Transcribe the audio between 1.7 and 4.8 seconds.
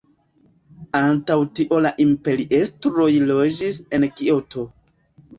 la imperiestroj loĝis en Kioto.